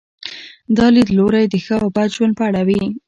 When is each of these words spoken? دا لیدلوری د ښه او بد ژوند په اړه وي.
دا 0.77 0.85
لیدلوری 0.95 1.45
د 1.49 1.55
ښه 1.65 1.75
او 1.83 1.89
بد 1.95 2.09
ژوند 2.15 2.33
په 2.37 2.43
اړه 2.49 2.61
وي. 2.67 2.83